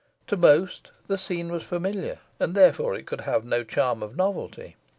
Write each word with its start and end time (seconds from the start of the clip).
To 0.25 0.35
most 0.35 0.89
the 1.05 1.15
scene 1.15 1.51
was 1.51 1.61
familiar, 1.61 2.17
and 2.39 2.55
therefore 2.55 2.99
could 3.03 3.21
have 3.21 3.45
no 3.45 3.63
charm 3.63 4.01
of 4.01 4.15
novelty. 4.15 4.75